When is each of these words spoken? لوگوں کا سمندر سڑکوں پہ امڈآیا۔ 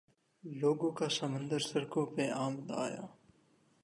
لوگوں 0.43 0.91
کا 0.97 1.07
سمندر 1.09 1.59
سڑکوں 1.69 2.05
پہ 2.15 2.23
امڈآیا۔ 2.43 3.05